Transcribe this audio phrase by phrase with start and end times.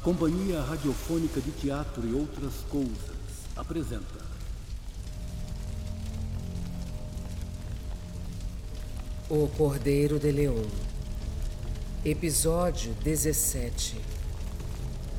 [0.00, 3.16] A Companhia Radiofônica de Teatro e Outras Coisas
[3.54, 4.24] apresenta.
[9.28, 10.64] O Cordeiro de Leão.
[12.02, 14.00] Episódio 17.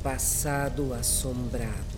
[0.01, 1.90] Passado Assombrado.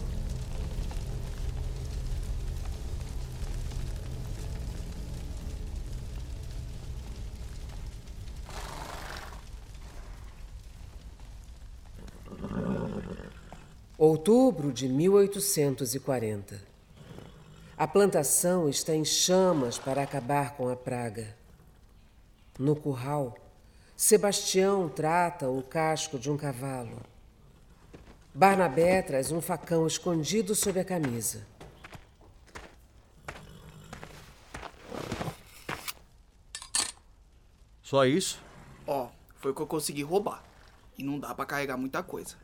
[14.05, 16.61] Outubro de 1840.
[17.77, 21.33] A plantação está em chamas para acabar com a praga.
[22.59, 23.37] No curral,
[23.95, 27.01] Sebastião trata o casco de um cavalo.
[28.33, 31.47] Barnabé traz um facão escondido sob a camisa.
[37.81, 38.41] Só isso?
[38.85, 39.07] Ó,
[39.37, 40.43] foi o que eu consegui roubar.
[40.97, 42.42] E não dá pra carregar muita coisa.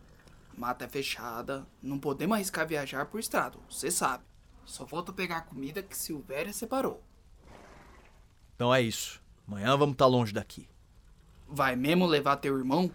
[0.59, 4.25] Mata é fechada, não podemos arriscar viajar por estrado, você sabe.
[4.65, 7.01] Só falta pegar a comida que Silvéria separou.
[8.55, 9.21] Então é isso.
[9.47, 10.67] Amanhã vamos estar longe daqui.
[11.47, 12.91] Vai mesmo levar teu irmão?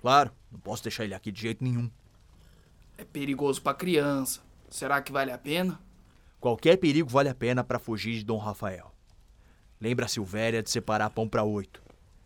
[0.00, 1.90] Claro, não posso deixar ele aqui de jeito nenhum.
[2.96, 4.40] É perigoso pra criança.
[4.70, 5.78] Será que vale a pena?
[6.40, 8.90] Qualquer perigo vale a pena para fugir de Dom Rafael.
[9.78, 11.82] Lembra a Silvéria de separar pão para oito.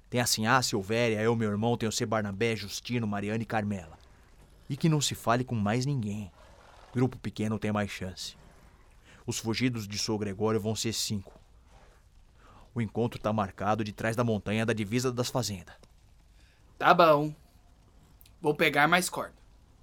[0.08, 2.06] Tem assim a Silvéria, eu, meu irmão, tem o C.
[2.06, 3.98] Barnabé, Justino, Mariana e Carmela.
[4.70, 6.30] E que não se fale com mais ninguém.
[6.94, 8.36] Grupo pequeno tem mais chance.
[9.26, 11.38] Os fugidos de Sou Gregório vão ser cinco.
[12.72, 15.74] O encontro está marcado de trás da montanha da divisa das fazendas.
[16.78, 17.34] Tá bom.
[18.40, 19.34] Vou pegar mais corda.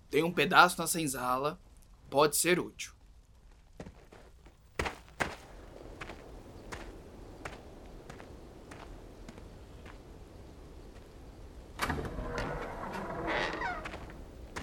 [0.09, 1.59] Tem um pedaço na senzala.
[2.09, 2.93] Pode ser útil.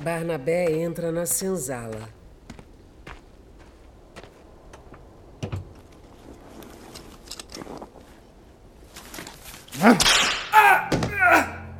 [0.04, 2.10] Barnabé entra na senzala.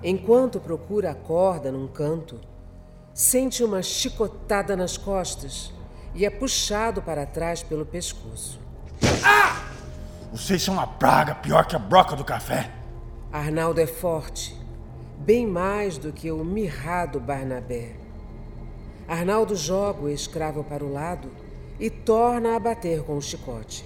[0.02, 2.40] Enquanto procura a corda num canto,
[3.12, 5.70] sente uma chicotada nas costas
[6.14, 8.58] e é puxado para trás pelo pescoço.
[10.32, 12.70] Vocês são uma praga pior que a broca do café.
[13.30, 14.58] Arnaldo é forte,
[15.18, 18.03] bem mais do que o mirrado Barnabé.
[19.06, 21.31] Arnaldo joga o escravo para o lado
[21.78, 23.84] e torna a bater com o chicote.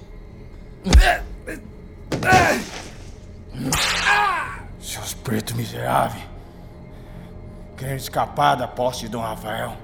[4.80, 6.24] Seus pretos miseráveis.
[7.76, 9.76] Querendo escapar da posse de Dom Rafael.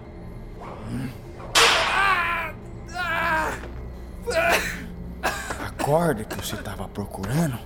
[5.23, 7.59] A corda que você estava procurando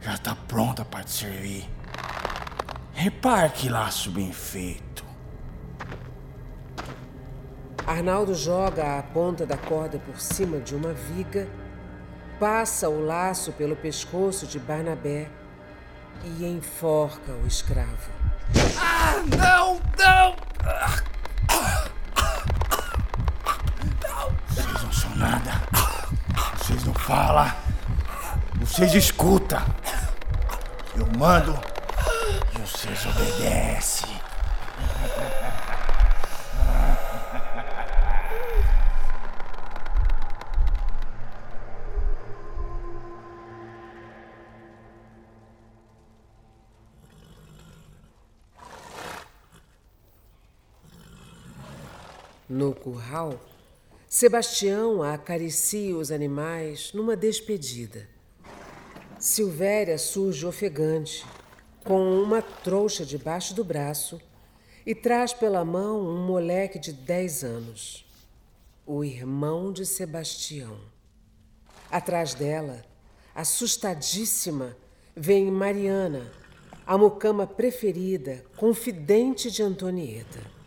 [0.00, 1.68] já está pronta para te servir.
[2.92, 4.87] Repare que laço bem feito.
[7.88, 11.48] Arnaldo joga a ponta da corda por cima de uma viga,
[12.38, 15.26] passa o laço pelo pescoço de Barnabé
[16.22, 18.10] e enforca o escravo.
[18.78, 20.36] Ah, não, não!
[24.50, 25.50] Vocês não são nada.
[26.58, 27.50] Vocês não falam.
[28.56, 29.62] Vocês escutam.
[30.94, 31.58] Eu mando
[32.54, 34.20] e vocês obedecem.
[52.48, 53.38] No curral,
[54.08, 58.08] Sebastião acaricia os animais numa despedida.
[59.18, 61.26] Silvéria surge ofegante,
[61.84, 64.18] com uma trouxa debaixo do braço
[64.86, 68.06] e traz pela mão um moleque de 10 anos,
[68.86, 70.78] o irmão de Sebastião.
[71.90, 72.82] Atrás dela,
[73.34, 74.74] assustadíssima,
[75.14, 76.32] vem Mariana,
[76.86, 80.57] a mucama preferida, confidente de Antonieta.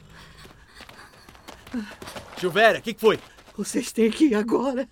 [2.38, 3.19] Silvéria, o que, que foi?
[3.56, 4.88] Vocês têm que ir agora.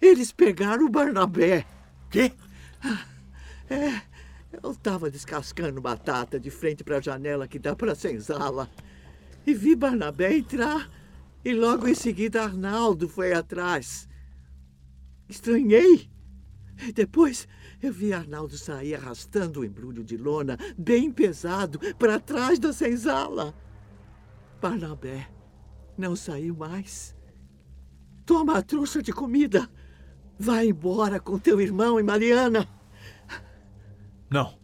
[0.00, 1.66] Eles pegaram o Barnabé.
[2.10, 2.32] Quê?
[3.70, 4.02] É,
[4.62, 8.68] eu estava descascando batata de frente para a janela que dá para a senzala.
[9.46, 10.90] E vi Barnabé entrar.
[11.44, 14.08] E logo em seguida Arnaldo foi atrás.
[15.28, 16.10] Estranhei.
[16.94, 17.48] Depois
[17.82, 23.54] eu vi Arnaldo sair arrastando o embrulho de lona bem pesado para trás da senzala.
[24.60, 25.28] Barnabé
[25.96, 27.14] não saiu mais.
[28.24, 29.68] Toma a trouxa de comida.
[30.38, 32.68] Vai embora com teu irmão e Mariana.
[34.30, 34.58] Não.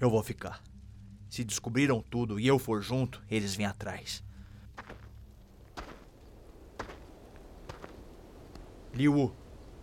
[0.00, 0.62] Eu vou ficar.
[1.28, 4.22] Se descobriram tudo e eu for junto, eles vêm atrás.
[8.92, 9.34] Liu,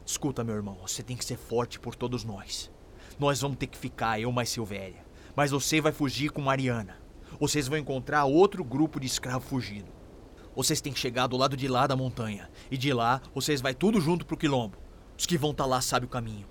[0.06, 2.72] escuta, meu irmão, você tem que ser forte por todos nós.
[3.20, 5.06] Nós vamos ter que ficar, eu mais Silvéria.
[5.36, 6.98] Mas você vai fugir com Mariana.
[7.40, 9.92] Vocês vão encontrar outro grupo de escravo fugido.
[10.56, 12.50] Vocês têm que chegar do lado de lá da montanha.
[12.70, 14.78] E de lá, vocês vai tudo junto pro quilombo.
[15.18, 16.48] Os que vão estar tá lá sabem o caminho.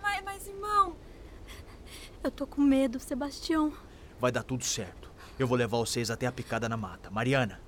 [0.00, 0.96] Mas, mas, irmão...
[2.22, 3.72] Eu tô com medo, Sebastião.
[4.20, 5.10] Vai dar tudo certo.
[5.38, 7.10] Eu vou levar vocês até a picada na mata.
[7.10, 7.60] Mariana,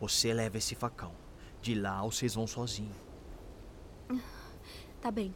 [0.00, 1.12] você leva esse facão.
[1.60, 2.96] De lá, vocês vão sozinhos.
[5.00, 5.34] Tá bem.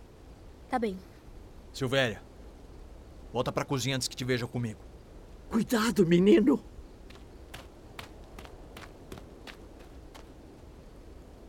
[0.69, 0.99] Tá bem.
[1.73, 2.23] Silvéria,
[3.33, 4.81] volta pra cozinha antes que te veja comigo.
[5.51, 6.63] Cuidado, menino!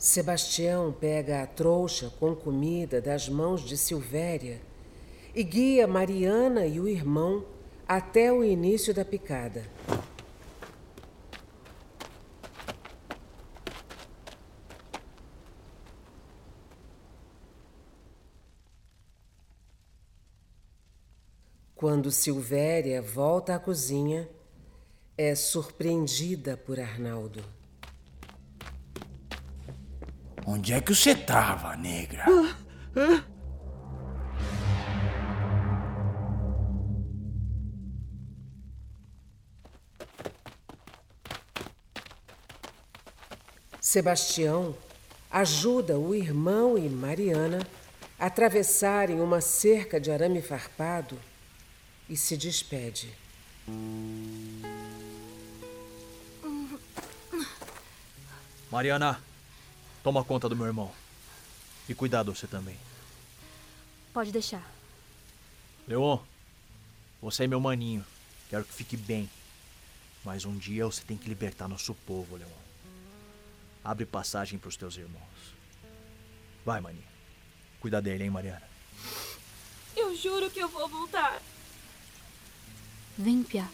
[0.03, 4.61] Sebastião pega a trouxa com comida das mãos de Silvéria
[5.33, 7.45] e guia Mariana e o irmão
[7.87, 9.63] até o início da picada.
[21.73, 24.29] Quando Silvéria volta à cozinha,
[25.17, 27.62] é surpreendida por Arnaldo.
[30.53, 32.25] Onde é que você tava, negra?
[43.81, 44.77] Sebastião
[45.31, 47.65] ajuda o irmão e Mariana
[48.19, 51.19] a atravessarem uma cerca de arame farpado
[52.07, 53.11] e se despede.
[58.71, 59.19] Mariana,
[60.03, 60.91] toma conta do meu irmão.
[61.87, 62.77] E cuidado você também.
[64.13, 64.69] Pode deixar.
[65.87, 66.19] Leon,
[67.21, 68.05] você é meu maninho.
[68.49, 69.29] Quero que fique bem.
[70.23, 72.47] Mas um dia você tem que libertar nosso povo, Leon.
[73.83, 75.23] Abre passagem para os teus irmãos.
[76.65, 77.03] Vai, maninho.
[77.81, 78.63] Cuida dele, hein, Mariana?
[79.95, 81.41] Eu juro que eu vou voltar.
[83.17, 83.69] Vem, Pia.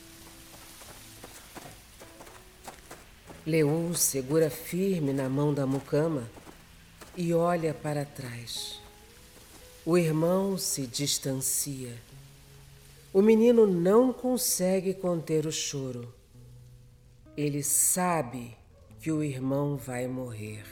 [3.50, 6.30] Leu segura firme na mão da mucama
[7.18, 8.80] e olha para trás.
[9.84, 11.96] O irmão se distancia.
[13.12, 16.13] O menino não consegue conter o choro.
[17.36, 18.56] Ele sabe
[19.01, 20.63] que o irmão vai morrer.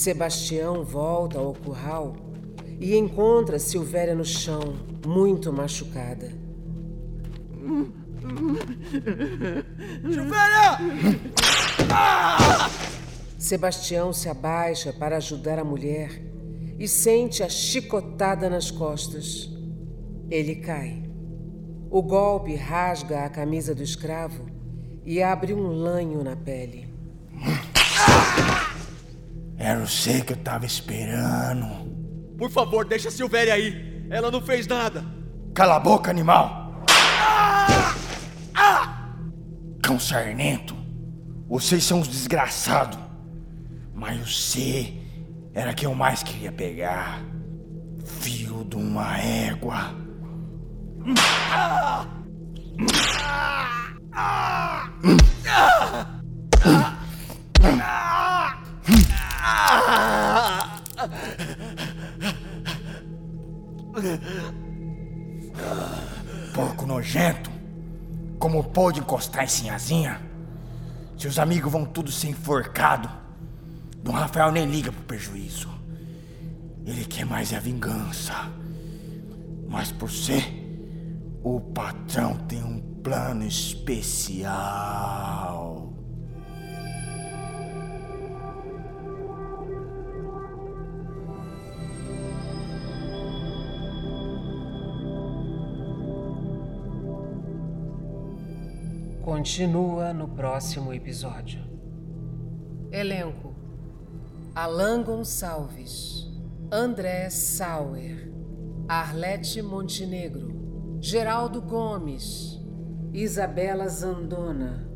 [0.00, 2.16] Sebastião volta ao curral
[2.80, 4.76] e encontra Silvéria no chão,
[5.06, 6.32] muito machucada.
[10.10, 10.78] Silvéria!
[13.36, 16.22] Sebastião se abaixa para ajudar a mulher
[16.78, 19.50] e sente a chicotada nas costas.
[20.30, 21.02] Ele cai.
[21.90, 24.46] O golpe rasga a camisa do escravo
[25.04, 26.89] e abre um lanho na pele.
[29.60, 31.66] Era você que eu tava esperando.
[32.38, 34.06] Por favor, deixa a Silvéria aí.
[34.08, 35.04] Ela não fez nada.
[35.54, 36.82] Cala a boca, animal!
[39.82, 40.74] Cão sarnento,
[41.46, 42.98] vocês são os desgraçados.
[43.94, 44.94] Mas você
[45.52, 47.22] era quem eu mais queria pegar.
[48.02, 49.94] Fio de uma égua.
[52.78, 53.09] Porco
[67.00, 67.50] nojento.
[68.38, 70.20] Como pode encostar em sinhazinha?
[71.16, 73.08] Seus amigos vão tudo ser enforcado.
[74.02, 75.70] Dom Rafael nem liga pro prejuízo.
[76.84, 78.34] Ele quer mais é a vingança.
[79.68, 80.44] Mas por ser,
[81.42, 84.50] o patrão tem um plano especial.
[99.30, 101.60] Continua no próximo episódio.
[102.90, 103.54] Elenco:
[104.56, 106.28] Alan Gonçalves,
[106.68, 108.28] André Sauer,
[108.88, 112.58] Arlete Montenegro, Geraldo Gomes,
[113.14, 114.90] Isabela Zandona,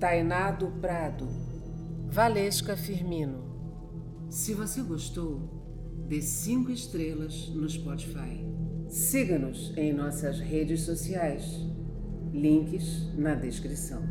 [0.00, 1.28] Tainado Prado,
[2.06, 3.44] Valesca Firmino.
[4.30, 8.42] Se você gostou, dê cinco estrelas no Spotify.
[8.88, 11.75] Siga-nos em nossas redes sociais.
[12.36, 14.02] Links na descrição.